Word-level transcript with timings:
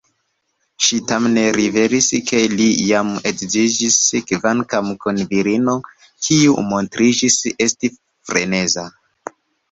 Ŝi 0.83 0.97
tamen 1.09 1.35
rivelis 1.55 2.05
ke 2.29 2.39
li 2.53 2.69
jam 2.85 3.11
edziĝis, 3.31 3.97
kvankam 4.31 4.89
kun 5.03 5.19
virino 5.33 5.75
kiu 6.29 6.55
montriĝis 6.71 7.37
esti 7.67 7.91
freneza. 8.31 8.87